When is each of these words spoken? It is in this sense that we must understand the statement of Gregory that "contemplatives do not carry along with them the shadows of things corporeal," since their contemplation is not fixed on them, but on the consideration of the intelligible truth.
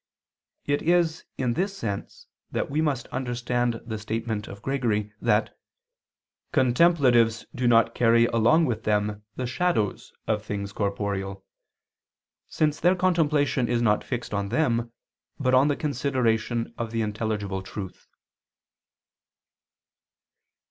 It 0.65 0.81
is 0.81 1.25
in 1.37 1.53
this 1.53 1.77
sense 1.77 2.25
that 2.49 2.71
we 2.71 2.81
must 2.81 3.05
understand 3.09 3.79
the 3.85 3.99
statement 3.99 4.47
of 4.47 4.63
Gregory 4.63 5.13
that 5.21 5.55
"contemplatives 6.51 7.45
do 7.53 7.67
not 7.67 7.93
carry 7.93 8.25
along 8.25 8.65
with 8.65 8.83
them 8.83 9.21
the 9.35 9.45
shadows 9.45 10.11
of 10.25 10.43
things 10.43 10.73
corporeal," 10.73 11.45
since 12.49 12.79
their 12.79 12.95
contemplation 12.95 13.67
is 13.67 13.83
not 13.83 14.03
fixed 14.03 14.33
on 14.33 14.49
them, 14.49 14.91
but 15.39 15.53
on 15.53 15.67
the 15.67 15.75
consideration 15.77 16.73
of 16.79 16.89
the 16.89 17.03
intelligible 17.03 17.61
truth. 17.61 18.07